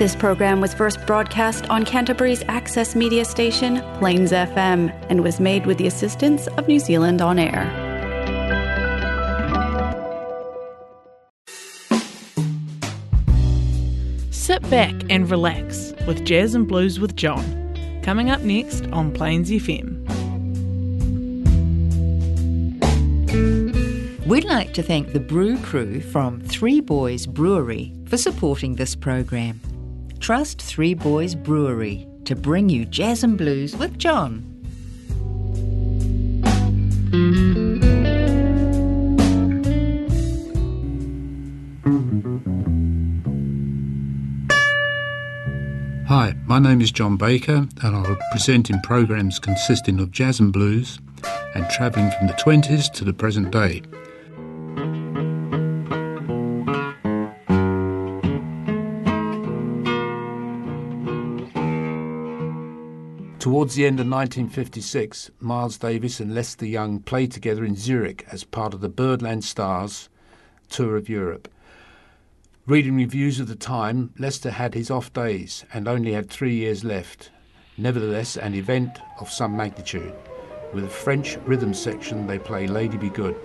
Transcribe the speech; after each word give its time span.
This 0.00 0.16
program 0.16 0.62
was 0.62 0.72
first 0.72 1.04
broadcast 1.06 1.68
on 1.68 1.84
Canterbury's 1.84 2.42
access 2.48 2.96
media 2.96 3.22
station, 3.26 3.82
Plains 3.98 4.32
FM, 4.32 4.90
and 5.10 5.22
was 5.22 5.38
made 5.38 5.66
with 5.66 5.76
the 5.76 5.86
assistance 5.86 6.46
of 6.56 6.66
New 6.66 6.78
Zealand 6.78 7.20
On 7.20 7.38
Air. 7.38 7.68
Sit 14.30 14.62
back 14.70 14.94
and 15.10 15.30
relax 15.30 15.92
with 16.06 16.24
Jazz 16.24 16.54
and 16.54 16.66
Blues 16.66 16.98
with 16.98 17.14
John. 17.14 18.00
Coming 18.02 18.30
up 18.30 18.40
next 18.40 18.86
on 18.92 19.12
Plains 19.12 19.50
FM. 19.50 20.06
We'd 24.24 24.44
like 24.44 24.72
to 24.72 24.82
thank 24.82 25.12
the 25.12 25.20
brew 25.20 25.58
crew 25.58 26.00
from 26.00 26.40
Three 26.40 26.80
Boys 26.80 27.26
Brewery 27.26 27.92
for 28.06 28.16
supporting 28.16 28.76
this 28.76 28.94
program. 28.96 29.60
Trust 30.20 30.60
Three 30.60 30.92
Boys 30.92 31.34
Brewery 31.34 32.06
to 32.26 32.36
bring 32.36 32.68
you 32.68 32.84
jazz 32.84 33.24
and 33.24 33.38
blues 33.38 33.74
with 33.74 33.98
John. 33.98 34.44
Hi, 46.06 46.34
my 46.44 46.58
name 46.58 46.82
is 46.82 46.92
John 46.92 47.16
Baker, 47.16 47.66
and 47.82 47.96
I'll 47.96 48.18
present 48.30 48.68
in 48.68 48.78
programs 48.82 49.38
consisting 49.38 49.98
of 50.00 50.10
jazz 50.10 50.38
and 50.38 50.52
blues 50.52 50.98
and 51.54 51.68
travelling 51.70 52.10
from 52.18 52.26
the 52.26 52.34
20s 52.34 52.92
to 52.92 53.04
the 53.04 53.14
present 53.14 53.50
day. 53.50 53.80
Towards 63.40 63.74
the 63.74 63.86
end 63.86 63.98
of 64.00 64.06
1956, 64.06 65.30
Miles 65.40 65.78
Davis 65.78 66.20
and 66.20 66.34
Lester 66.34 66.66
Young 66.66 67.00
played 67.00 67.32
together 67.32 67.64
in 67.64 67.74
Zurich 67.74 68.26
as 68.30 68.44
part 68.44 68.74
of 68.74 68.82
the 68.82 68.90
Birdland 68.90 69.44
Stars 69.44 70.10
tour 70.68 70.94
of 70.98 71.08
Europe. 71.08 71.48
Reading 72.66 72.96
reviews 72.96 73.40
of 73.40 73.48
the 73.48 73.56
time, 73.56 74.12
Lester 74.18 74.50
had 74.50 74.74
his 74.74 74.90
off 74.90 75.10
days 75.14 75.64
and 75.72 75.88
only 75.88 76.12
had 76.12 76.28
three 76.28 76.54
years 76.54 76.84
left. 76.84 77.30
Nevertheless, 77.78 78.36
an 78.36 78.54
event 78.54 78.98
of 79.20 79.30
some 79.30 79.56
magnitude. 79.56 80.12
With 80.74 80.84
a 80.84 80.88
French 80.88 81.38
rhythm 81.46 81.72
section, 81.72 82.26
they 82.26 82.38
play 82.38 82.66
Lady 82.66 82.98
Be 82.98 83.08
Good. 83.08 83.36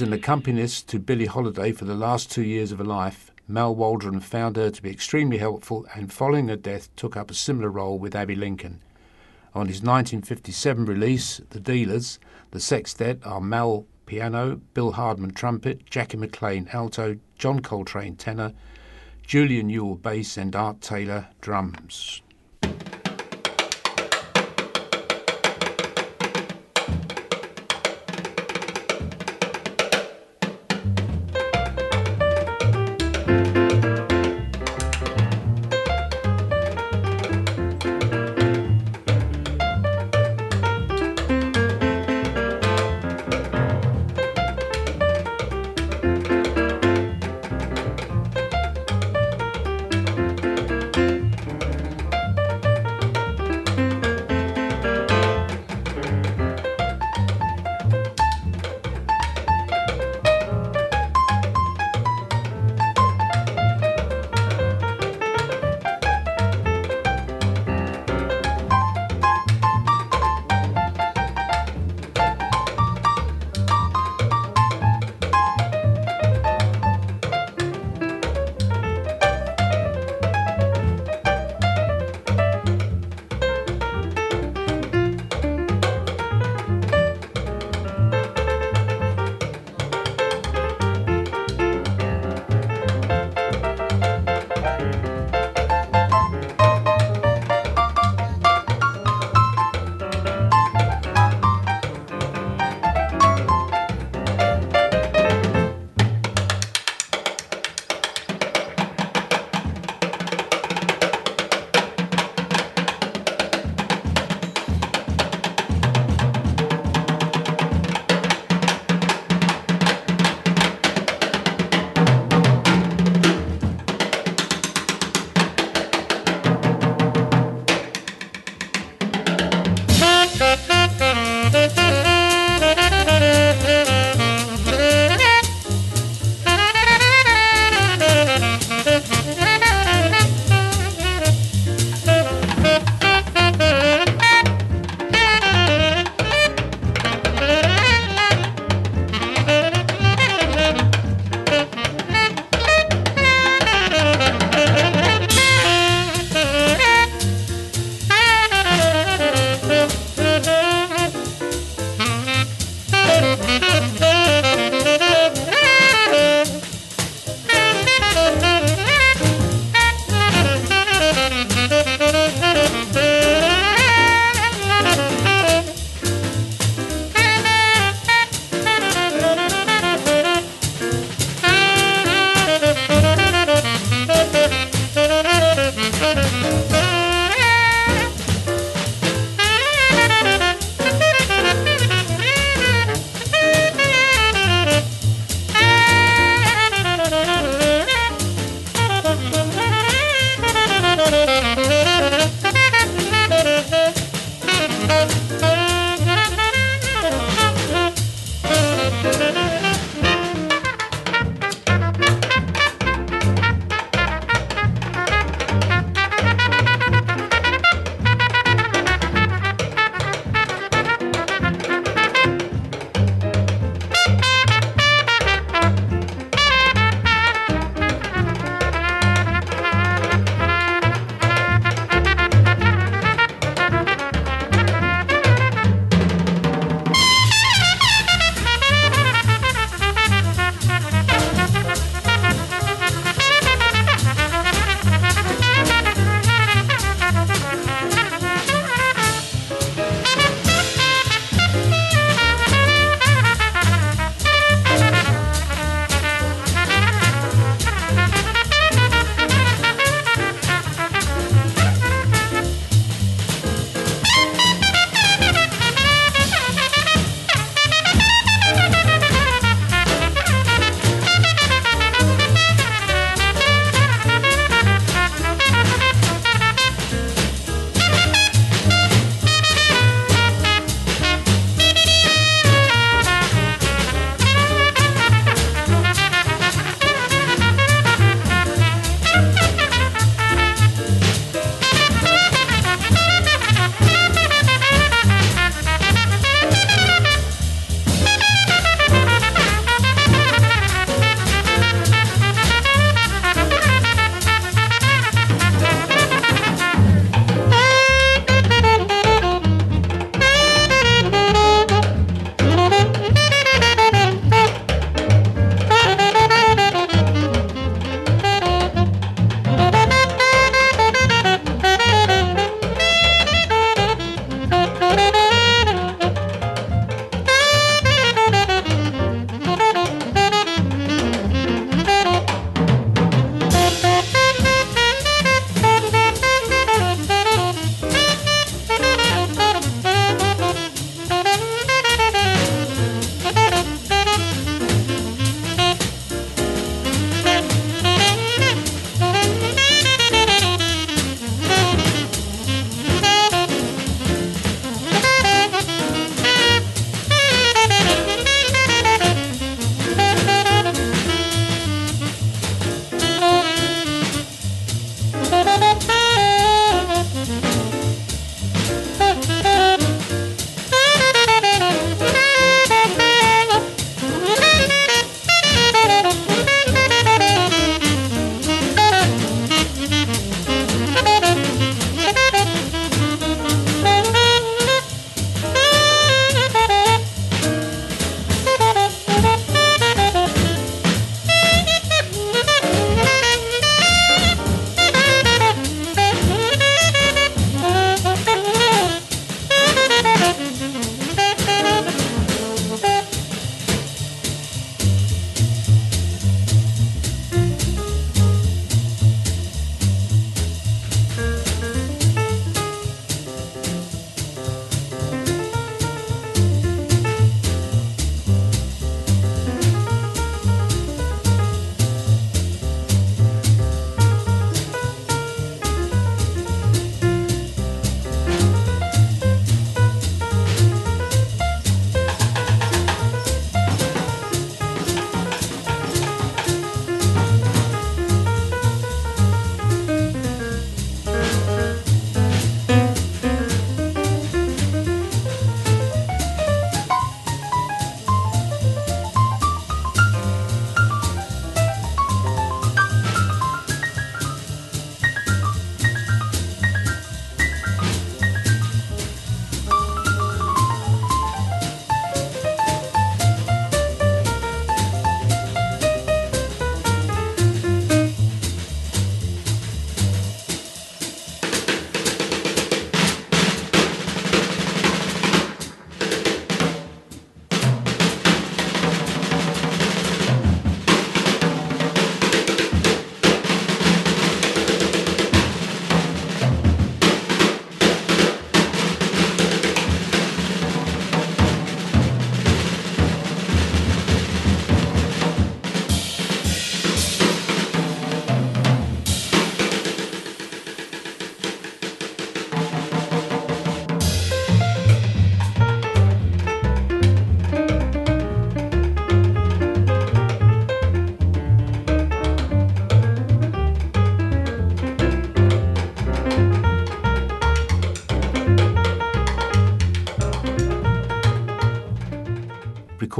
As 0.00 0.06
an 0.06 0.14
accompanist 0.14 0.88
to 0.88 0.98
Billie 0.98 1.26
Holiday 1.26 1.72
for 1.72 1.84
the 1.84 1.94
last 1.94 2.30
two 2.30 2.42
years 2.42 2.72
of 2.72 2.78
her 2.78 2.84
life, 2.86 3.30
Mal 3.46 3.74
Waldron 3.74 4.20
found 4.20 4.56
her 4.56 4.70
to 4.70 4.82
be 4.82 4.88
extremely 4.90 5.36
helpful 5.36 5.86
and 5.94 6.10
following 6.10 6.48
her 6.48 6.56
death 6.56 6.88
took 6.96 7.18
up 7.18 7.30
a 7.30 7.34
similar 7.34 7.68
role 7.68 7.98
with 7.98 8.14
Abbey 8.14 8.34
Lincoln. 8.34 8.80
On 9.54 9.66
his 9.68 9.82
1957 9.82 10.86
release, 10.86 11.42
The 11.50 11.60
Dealers, 11.60 12.18
the 12.50 12.60
sextet 12.60 13.20
are 13.26 13.42
Mal 13.42 13.84
piano, 14.06 14.62
Bill 14.72 14.92
Hardman 14.92 15.32
trumpet, 15.32 15.84
Jackie 15.90 16.16
McLean 16.16 16.70
alto, 16.72 17.18
John 17.36 17.60
Coltrane 17.60 18.16
tenor, 18.16 18.54
Julian 19.22 19.68
Euell 19.68 20.00
bass, 20.00 20.38
and 20.38 20.56
Art 20.56 20.80
Taylor 20.80 21.28
drums. 21.42 22.22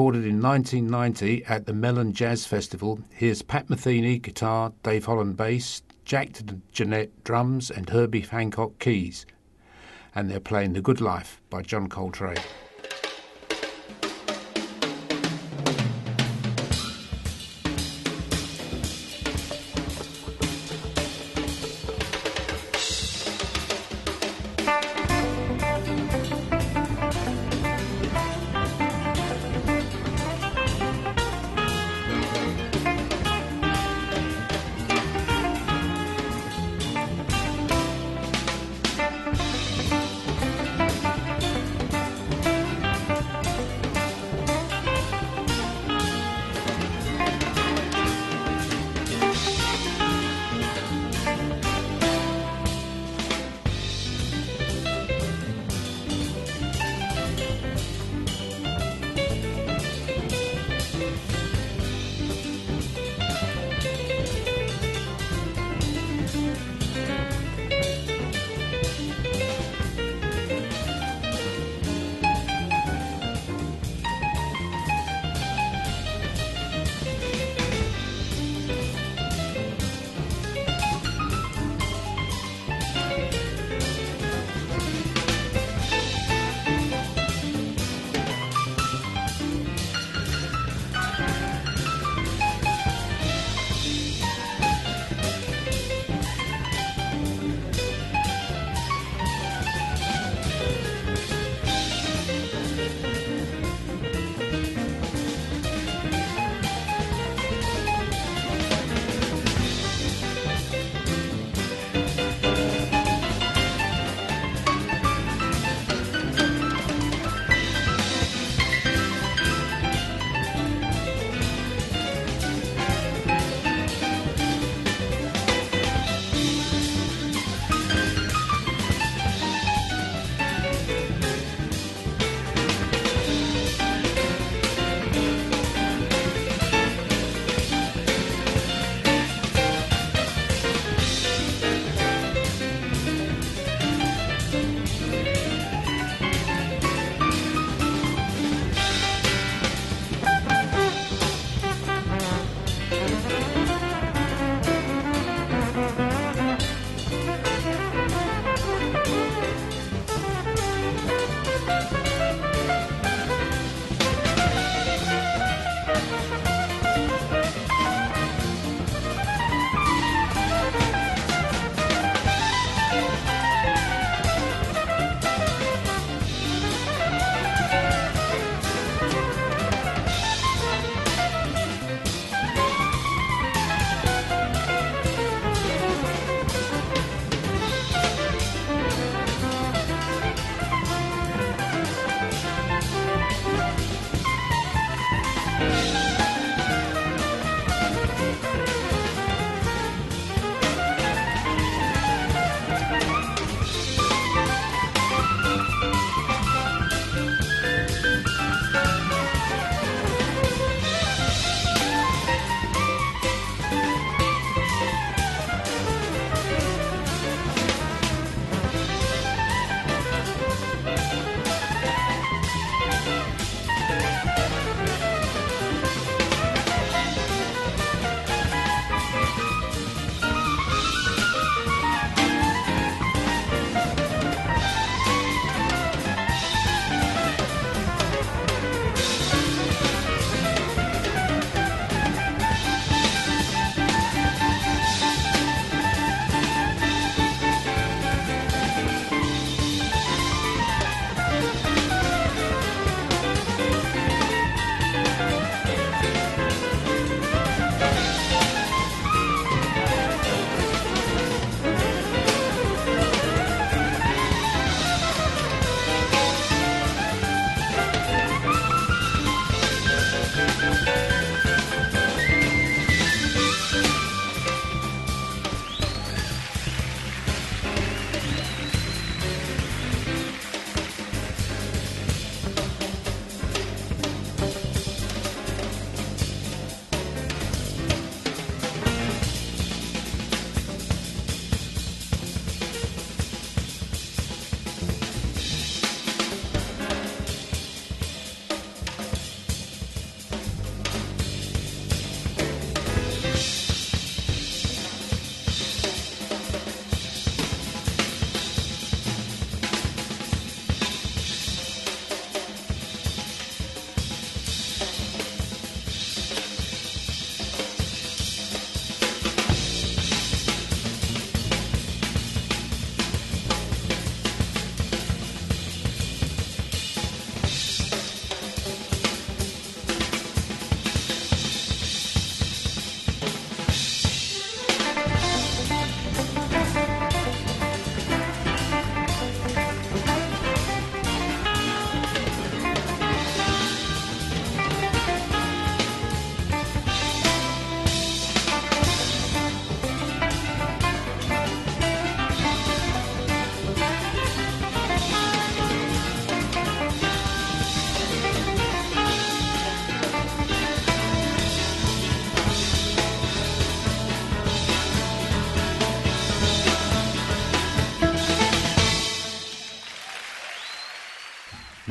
Recorded 0.00 0.24
in 0.24 0.40
1990 0.40 1.44
at 1.44 1.66
the 1.66 1.74
Mellon 1.74 2.14
Jazz 2.14 2.46
Festival. 2.46 3.00
Here's 3.10 3.42
Pat 3.42 3.68
Metheny 3.68 4.18
guitar, 4.22 4.72
Dave 4.82 5.04
Holland 5.04 5.36
bass, 5.36 5.82
Jack 6.06 6.32
DeJohnette 6.32 7.10
drums, 7.22 7.70
and 7.70 7.90
Herbie 7.90 8.22
Hancock 8.22 8.78
keys. 8.78 9.26
And 10.14 10.30
they're 10.30 10.40
playing 10.40 10.72
The 10.72 10.80
Good 10.80 11.02
Life 11.02 11.42
by 11.50 11.60
John 11.60 11.90
Coltrane. 11.90 12.38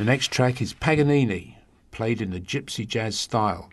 The 0.00 0.06
next 0.06 0.32
track 0.32 0.62
is 0.62 0.72
Paganini, 0.72 1.58
played 1.90 2.22
in 2.22 2.30
the 2.30 2.40
gypsy 2.40 2.88
jazz 2.88 3.18
style. 3.18 3.68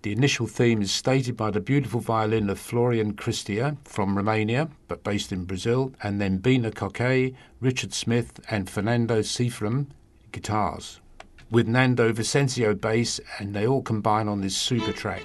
The 0.00 0.10
initial 0.10 0.46
theme 0.46 0.80
is 0.80 0.90
stated 0.90 1.36
by 1.36 1.50
the 1.50 1.60
beautiful 1.60 2.00
violin 2.00 2.48
of 2.48 2.58
Florian 2.58 3.12
Cristea 3.12 3.76
from 3.84 4.16
Romania, 4.16 4.70
but 4.88 5.04
based 5.04 5.32
in 5.32 5.44
Brazil, 5.44 5.92
and 6.02 6.18
then 6.18 6.38
Bina 6.38 6.70
Coquet, 6.70 7.34
Richard 7.60 7.92
Smith, 7.92 8.40
and 8.48 8.70
Fernando 8.70 9.20
Seifram 9.20 9.88
guitars, 10.32 10.98
with 11.50 11.68
Nando 11.68 12.10
Vicencio 12.10 12.72
bass, 12.72 13.20
and 13.38 13.52
they 13.52 13.66
all 13.66 13.82
combine 13.82 14.28
on 14.28 14.40
this 14.40 14.56
super 14.56 14.92
track. 14.92 15.24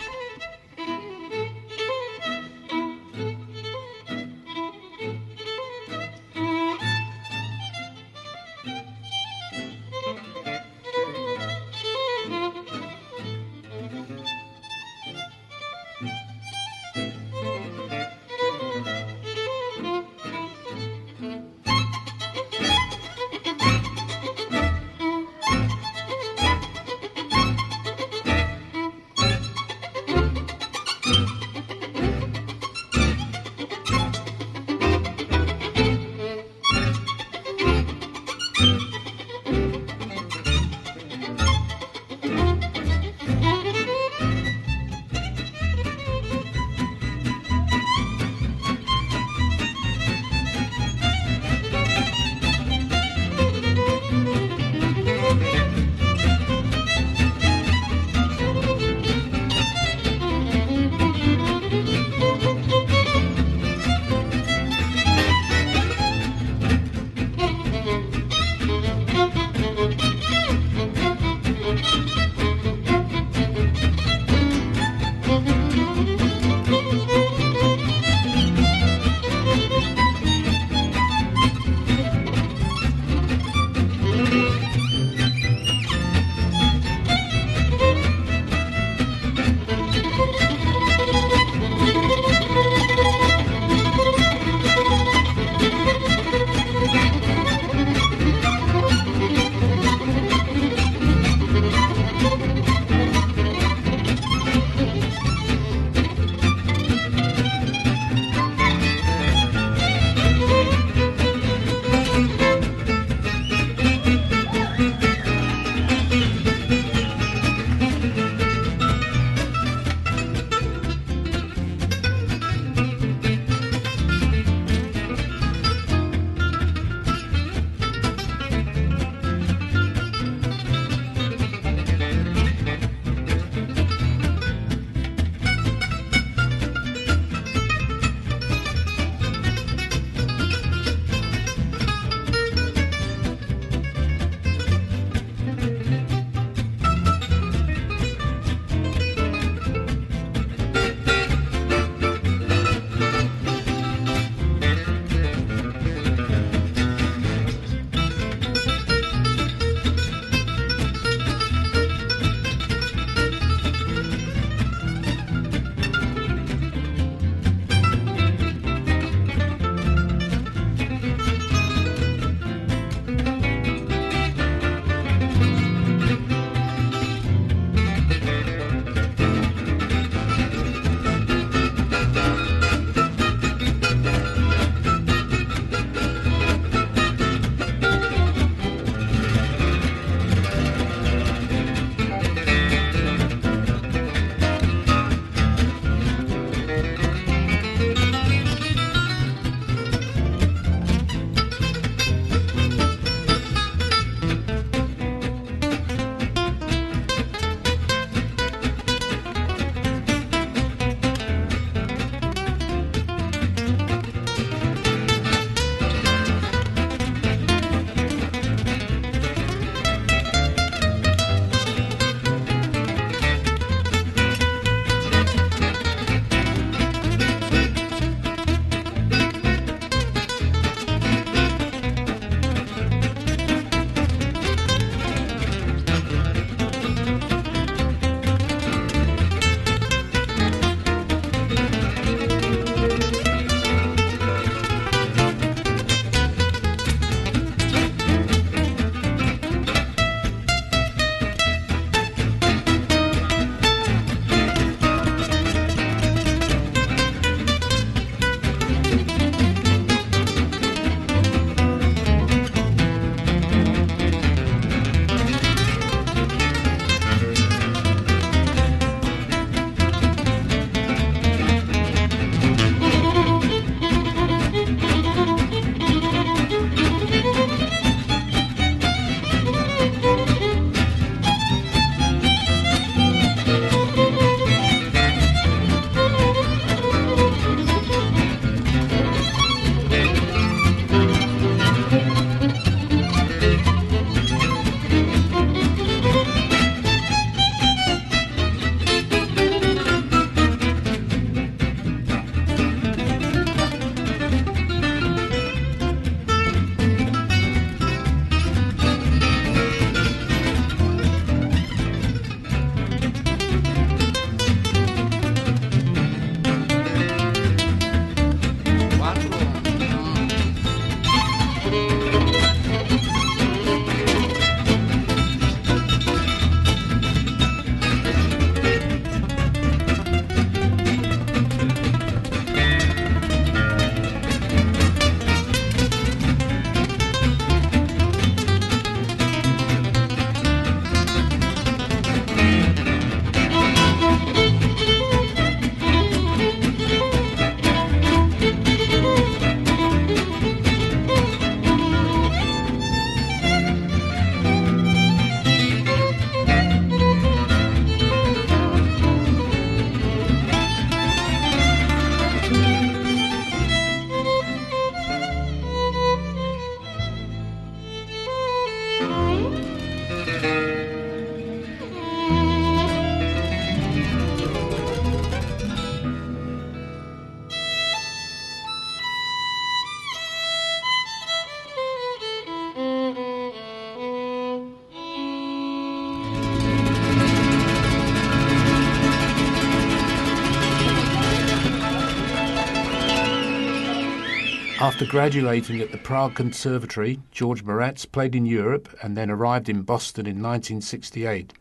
After 394.95 395.07
graduating 395.07 395.81
at 395.81 395.91
the 395.91 395.97
Prague 395.97 396.35
Conservatory, 396.35 397.19
George 397.29 397.65
Mraz 397.65 398.09
played 398.09 398.33
in 398.33 398.45
Europe 398.45 398.87
and 399.03 399.17
then 399.17 399.29
arrived 399.29 399.67
in 399.67 399.81
Boston 399.81 400.25
in 400.25 400.41
1968. 400.41 401.51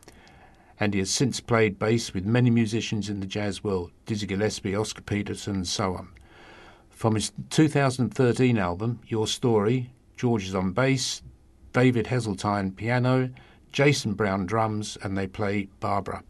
And 0.79 0.93
he 0.93 0.99
has 0.99 1.09
since 1.09 1.41
played 1.41 1.77
bass 1.77 2.13
with 2.13 2.23
many 2.23 2.49
musicians 2.49 3.09
in 3.09 3.19
the 3.19 3.25
jazz 3.25 3.61
world 3.61 3.91
Dizzy 4.05 4.25
Gillespie, 4.25 4.73
Oscar 4.73 5.01
Peterson, 5.01 5.55
and 5.55 5.67
so 5.67 5.95
on. 5.95 6.07
From 6.89 7.15
his 7.15 7.33
2013 7.49 8.57
album, 8.57 9.01
Your 9.05 9.27
Story, 9.27 9.91
George 10.15 10.45
is 10.47 10.55
on 10.55 10.71
bass, 10.71 11.21
David 11.73 12.07
Hazeltine 12.07 12.71
piano, 12.71 13.31
Jason 13.73 14.13
Brown 14.13 14.45
drums, 14.45 14.97
and 15.03 15.17
they 15.17 15.27
play 15.27 15.67
Barbara. 15.81 16.23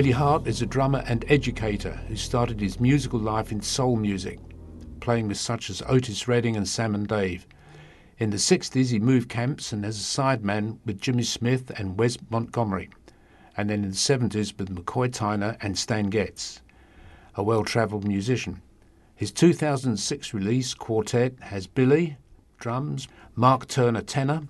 Billy 0.00 0.12
Hart 0.12 0.46
is 0.46 0.62
a 0.62 0.66
drummer 0.66 1.04
and 1.06 1.26
educator 1.28 2.00
who 2.08 2.16
started 2.16 2.58
his 2.58 2.80
musical 2.80 3.20
life 3.20 3.52
in 3.52 3.60
soul 3.60 3.96
music, 3.96 4.38
playing 5.00 5.28
with 5.28 5.36
such 5.36 5.68
as 5.68 5.82
Otis 5.86 6.26
Redding 6.26 6.56
and 6.56 6.66
Sam 6.66 6.94
and 6.94 7.06
Dave. 7.06 7.46
In 8.16 8.30
the 8.30 8.38
60s, 8.38 8.88
he 8.88 8.98
moved 8.98 9.28
camps 9.28 9.72
and 9.72 9.84
as 9.84 9.98
a 9.98 10.02
sideman 10.02 10.78
with 10.86 11.02
Jimmy 11.02 11.24
Smith 11.24 11.68
and 11.78 11.98
Wes 11.98 12.16
Montgomery, 12.30 12.88
and 13.58 13.68
then 13.68 13.84
in 13.84 13.90
the 13.90 13.94
70s 13.94 14.58
with 14.58 14.74
McCoy 14.74 15.10
Tyner 15.10 15.58
and 15.60 15.76
Stan 15.76 16.08
Getz, 16.08 16.62
a 17.34 17.42
well 17.42 17.62
travelled 17.62 18.08
musician. 18.08 18.62
His 19.14 19.30
2006 19.30 20.32
release, 20.32 20.72
Quartet, 20.72 21.38
has 21.40 21.66
Billy, 21.66 22.16
drums, 22.58 23.06
Mark 23.36 23.68
Turner, 23.68 24.00
tenor, 24.00 24.44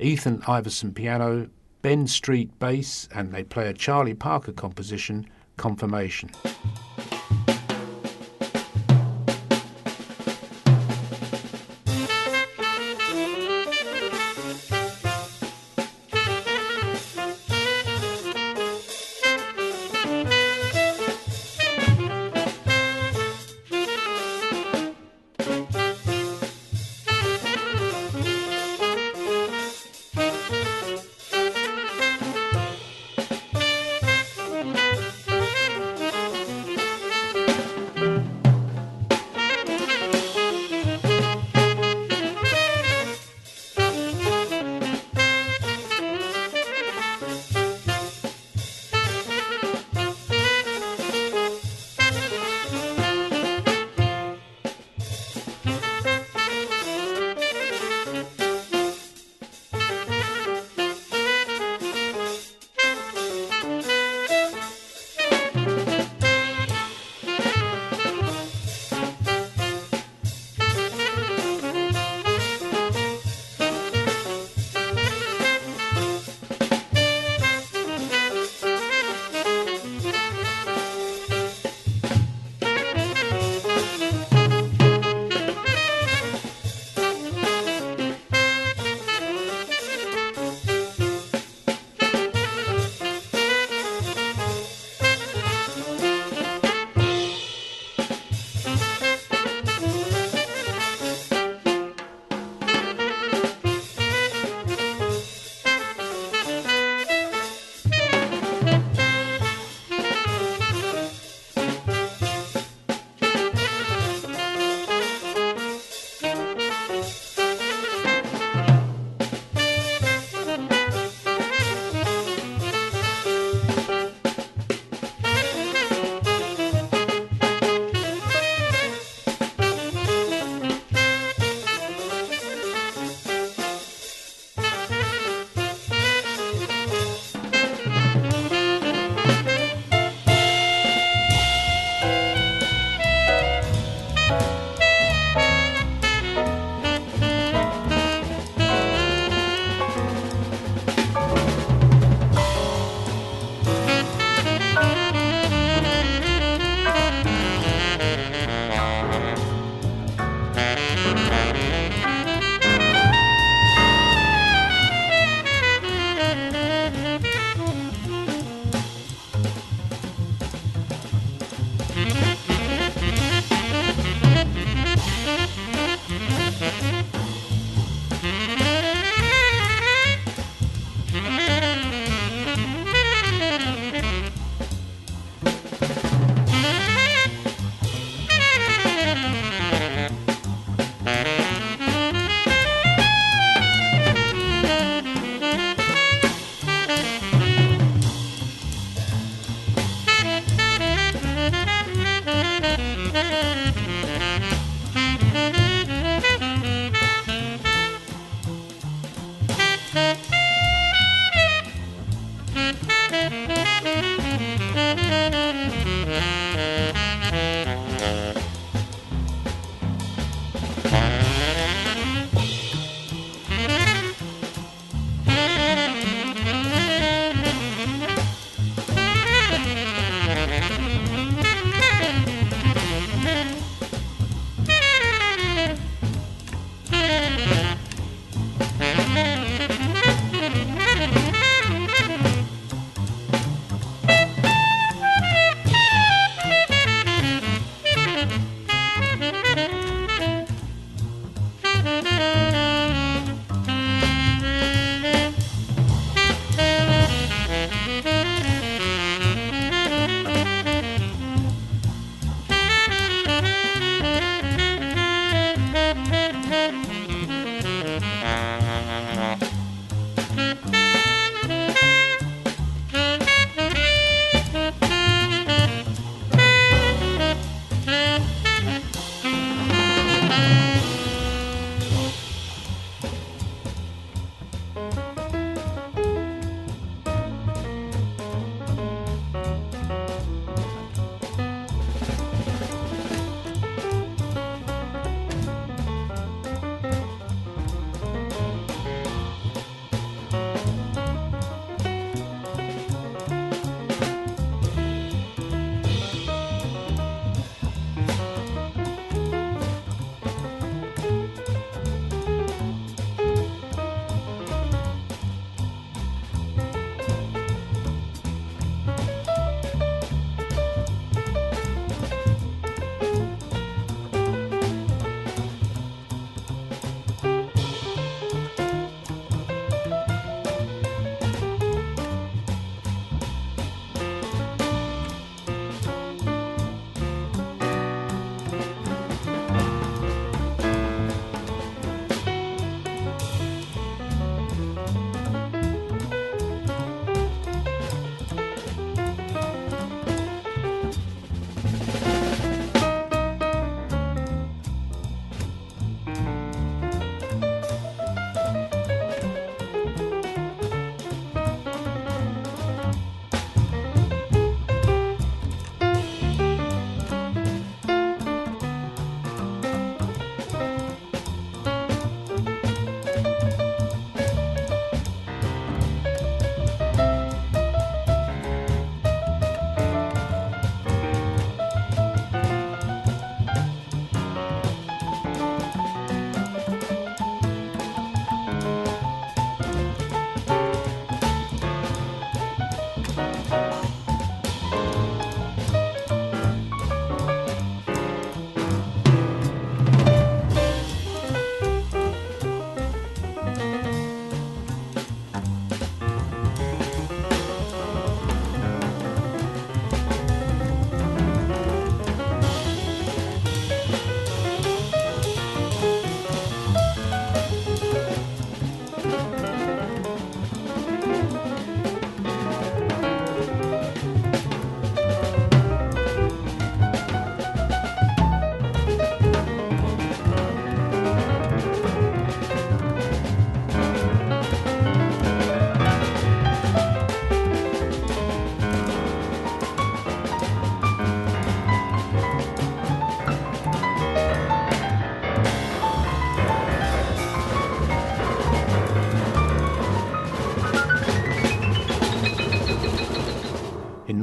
Ethan 0.00 0.42
Iverson, 0.48 0.92
piano, 0.92 1.48
Ben 1.86 2.08
Street 2.08 2.50
bass, 2.58 3.08
and 3.14 3.32
they 3.32 3.44
play 3.44 3.68
a 3.68 3.72
Charlie 3.72 4.12
Parker 4.12 4.50
composition, 4.50 5.24
Confirmation. 5.56 6.30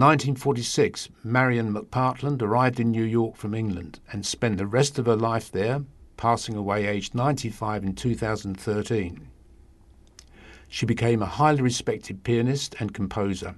1946, 0.03 1.07
Marian 1.23 1.73
McPartland 1.73 2.41
arrived 2.41 2.77
in 2.77 2.91
New 2.91 3.05
York 3.05 3.37
from 3.37 3.53
England 3.53 4.01
and 4.11 4.25
spent 4.25 4.57
the 4.57 4.67
rest 4.67 4.99
of 4.99 5.05
her 5.05 5.15
life 5.15 5.49
there, 5.49 5.81
passing 6.17 6.57
away 6.57 6.85
aged 6.85 7.15
95 7.15 7.85
in 7.85 7.95
2013. 7.95 9.29
She 10.67 10.85
became 10.85 11.21
a 11.21 11.25
highly 11.25 11.61
respected 11.61 12.25
pianist 12.25 12.75
and 12.81 12.93
composer. 12.93 13.55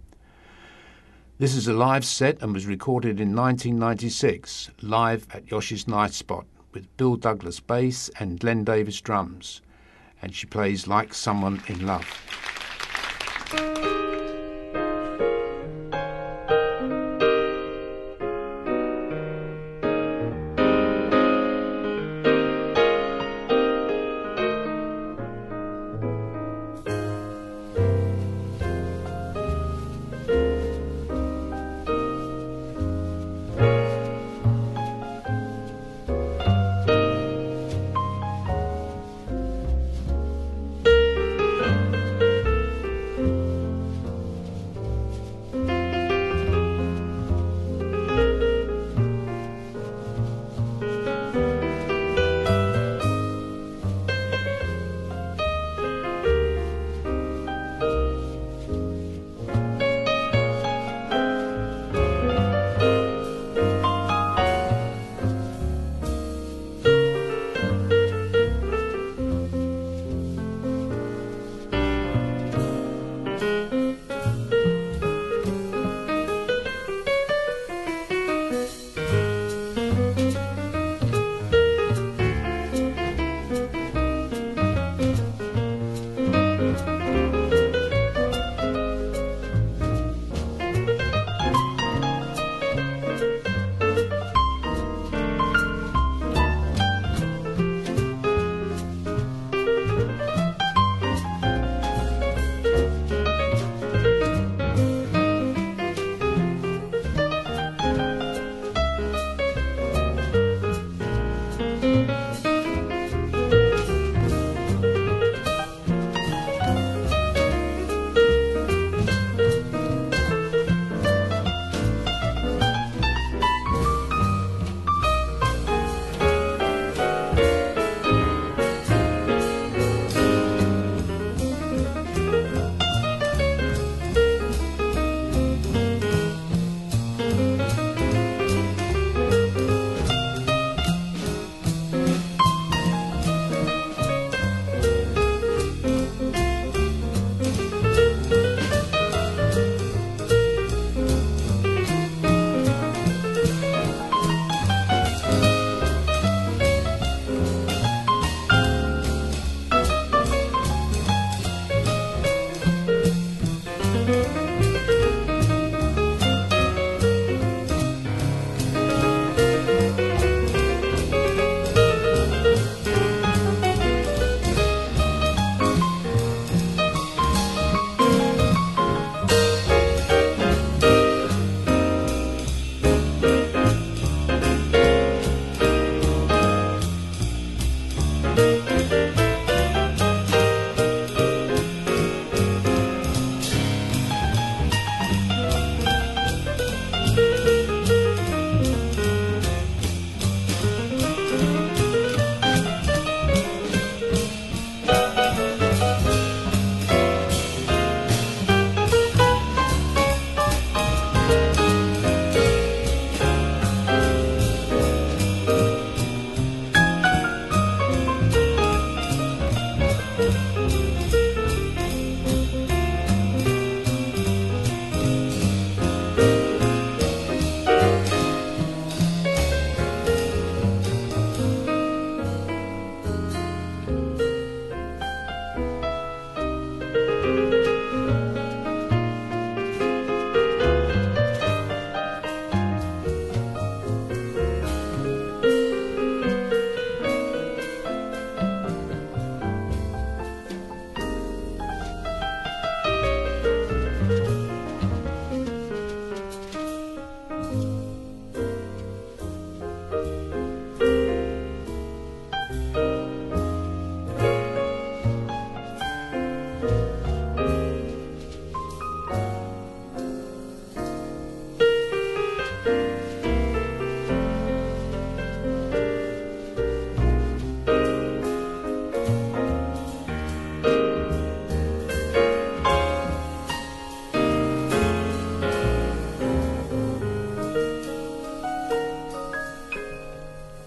This 1.39 1.56
is 1.56 1.68
a 1.68 1.74
live 1.74 2.06
set 2.06 2.43
and 2.43 2.54
was 2.54 2.68
recorded 2.68 3.20
in 3.20 3.36
1996, 3.36 4.70
live 4.84 5.26
at 5.34 5.50
Yoshi's 5.50 5.86
Nitespot, 5.86 6.46
with 6.74 6.96
Bill 6.96 7.16
Douglas 7.16 7.60
bass 7.60 8.12
and 8.20 8.39
Glenn 8.39 8.64
Davis 8.64 9.02
drums, 9.02 9.64
and 10.22 10.36
she 10.36 10.46
plays 10.46 10.86
like 10.86 11.16
someone 11.16 11.64
in 11.68 11.88
love. 11.88 12.06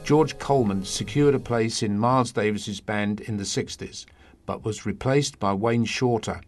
George 0.09 0.39
Coleman 0.39 0.87
secured 0.87 1.35
a 1.35 1.39
place 1.39 1.83
in 1.83 1.99
Miles 1.99 2.33
Davis's 2.33 2.81
band 2.81 3.21
in 3.21 3.37
the 3.37 3.45
60s, 3.45 4.07
but 4.47 4.65
was 4.65 4.87
replaced 4.87 5.39
by 5.39 5.53
Wayne 5.53 5.85
Shorter. 5.85 6.41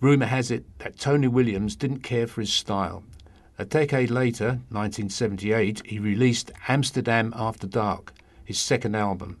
Rumour 0.00 0.26
has 0.26 0.50
it 0.50 0.64
that 0.80 0.98
Tony 0.98 1.28
Williams 1.28 1.76
didn't 1.76 2.00
care 2.00 2.26
for 2.26 2.40
his 2.40 2.52
style. 2.52 3.04
A 3.60 3.64
decade 3.64 4.10
later, 4.10 4.58
1978, 4.70 5.86
he 5.86 6.00
released 6.00 6.50
Amsterdam 6.66 7.32
After 7.36 7.68
Dark, 7.68 8.12
his 8.44 8.58
second 8.58 8.96
album. 8.96 9.38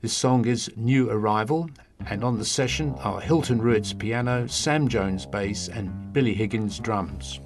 This 0.00 0.12
song 0.12 0.46
is 0.46 0.68
New 0.74 1.08
Arrival, 1.08 1.70
and 2.06 2.24
on 2.24 2.38
the 2.38 2.44
session 2.44 2.96
are 3.04 3.20
Hilton 3.20 3.62
Ruiz 3.62 3.92
piano, 3.92 4.48
Sam 4.48 4.88
Jones 4.88 5.26
bass, 5.26 5.68
and 5.68 6.12
Billy 6.12 6.34
Higgins 6.34 6.80
drums. 6.80 7.38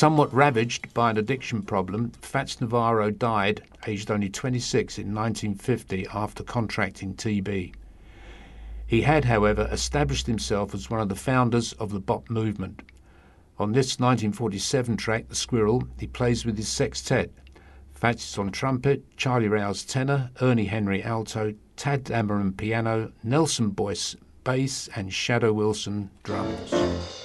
Somewhat 0.00 0.32
ravaged 0.32 0.94
by 0.94 1.10
an 1.10 1.18
addiction 1.18 1.60
problem, 1.60 2.12
Fats 2.22 2.58
Navarro 2.58 3.10
died 3.10 3.60
aged 3.86 4.10
only 4.10 4.30
26 4.30 4.96
in 4.96 5.14
1950 5.14 6.06
after 6.14 6.42
contracting 6.42 7.12
TB. 7.12 7.74
He 8.86 9.02
had, 9.02 9.26
however, 9.26 9.68
established 9.70 10.26
himself 10.26 10.74
as 10.74 10.88
one 10.88 11.00
of 11.00 11.10
the 11.10 11.14
founders 11.14 11.74
of 11.74 11.92
the 11.92 12.00
bop 12.00 12.30
movement. 12.30 12.80
On 13.58 13.72
this 13.72 14.00
1947 14.00 14.96
track, 14.96 15.28
The 15.28 15.34
Squirrel, 15.34 15.86
he 15.98 16.06
plays 16.06 16.46
with 16.46 16.56
his 16.56 16.68
sextet. 16.68 17.30
Fats 17.92 18.38
on 18.38 18.52
trumpet, 18.52 19.04
Charlie 19.18 19.48
Rouse 19.48 19.84
tenor, 19.84 20.30
Ernie 20.40 20.64
Henry 20.64 21.02
alto, 21.02 21.52
Tadd 21.76 22.04
Dameron 22.04 22.56
piano, 22.56 23.12
Nelson 23.22 23.68
Boyd 23.68 24.00
bass, 24.44 24.88
and 24.96 25.12
Shadow 25.12 25.52
Wilson 25.52 26.08
drums. 26.22 27.19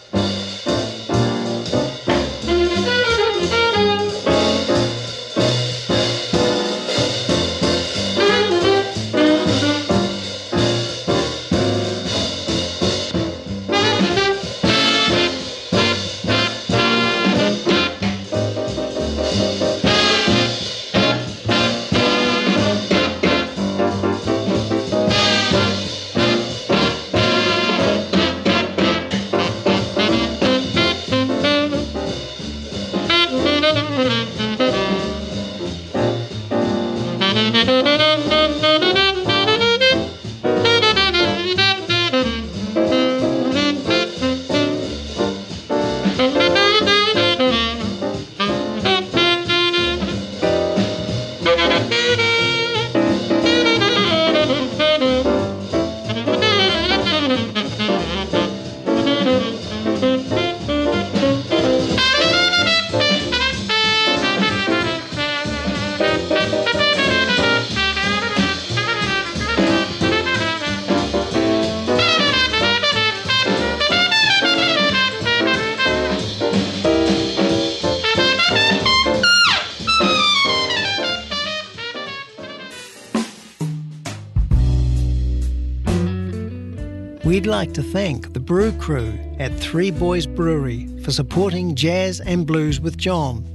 Like 87.56 87.74
to 87.74 87.82
thank 87.82 88.34
the 88.34 88.40
brew 88.40 88.74
crew 88.74 89.18
at 89.40 89.58
Three 89.62 89.90
Boys 89.90 90.28
Brewery 90.28 90.88
for 91.04 91.12
supporting 91.12 91.74
Jazz 91.74 92.20
and 92.20 92.46
Blues 92.46 92.82
with 92.82 92.98
John. 92.98 93.46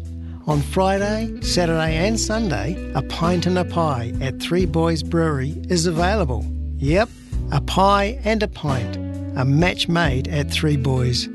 On 0.46 0.62
Friday, 0.62 1.38
Saturday, 1.42 1.96
and 1.96 2.18
Sunday, 2.18 2.90
a 2.94 3.02
pint 3.02 3.44
and 3.44 3.58
a 3.58 3.64
pie 3.66 4.14
at 4.22 4.40
Three 4.40 4.64
Boys 4.64 5.02
Brewery 5.02 5.50
is 5.68 5.84
available. 5.84 6.46
Yep, 6.78 7.10
a 7.52 7.60
pie 7.60 8.18
and 8.24 8.42
a 8.42 8.48
pint, 8.48 8.96
a 9.36 9.44
match 9.44 9.86
made 9.86 10.28
at 10.28 10.50
Three 10.50 10.78
Boys. 10.78 11.28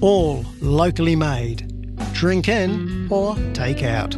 All 0.00 0.44
locally 0.60 1.14
made. 1.14 1.96
Drink 2.14 2.48
in 2.48 3.06
or 3.12 3.36
take 3.52 3.84
out. 3.84 4.16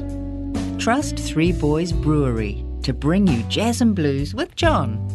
Trust 0.78 1.18
Three 1.18 1.52
Boys 1.52 1.92
Brewery 1.92 2.64
to 2.82 2.94
bring 2.94 3.26
you 3.26 3.42
jazz 3.42 3.82
and 3.82 3.94
blues 3.94 4.34
with 4.34 4.56
John. 4.56 5.06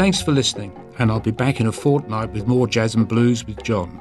Thanks 0.00 0.22
for 0.22 0.32
listening, 0.32 0.72
and 0.98 1.10
I'll 1.10 1.20
be 1.20 1.30
back 1.30 1.60
in 1.60 1.66
a 1.66 1.72
fortnight 1.72 2.32
with 2.32 2.46
more 2.46 2.66
jazz 2.66 2.94
and 2.94 3.06
blues 3.06 3.46
with 3.46 3.62
John. 3.62 4.00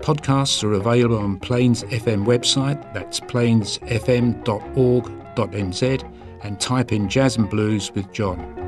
Podcasts 0.00 0.64
are 0.64 0.72
available 0.72 1.16
on 1.16 1.38
Plains 1.38 1.84
FM 1.84 2.26
website, 2.26 2.92
that's 2.92 3.20
plainsfm.org.nz, 3.20 6.12
and 6.42 6.58
type 6.58 6.90
in 6.90 7.08
Jazz 7.08 7.36
and 7.36 7.48
Blues 7.48 7.92
with 7.94 8.12
John. 8.12 8.61